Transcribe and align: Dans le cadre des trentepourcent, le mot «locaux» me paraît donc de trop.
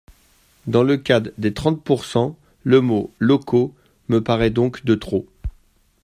Dans 0.65 0.81
le 0.81 0.97
cadre 0.97 1.29
des 1.37 1.53
trentepourcent, 1.53 2.33
le 2.63 2.81
mot 2.81 3.13
«locaux» 3.19 3.75
me 4.09 4.17
paraît 4.23 4.49
donc 4.49 4.83
de 4.83 4.95
trop. 4.95 5.27